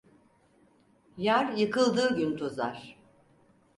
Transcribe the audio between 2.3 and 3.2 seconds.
tozar.